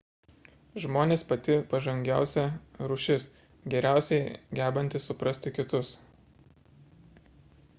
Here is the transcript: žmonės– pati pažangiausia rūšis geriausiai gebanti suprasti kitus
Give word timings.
žmonės– 0.83 1.23
pati 1.31 1.57
pažangiausia 1.73 2.45
rūšis 2.91 3.27
geriausiai 3.73 4.33
gebanti 4.61 5.03
suprasti 5.09 5.53
kitus 5.59 5.93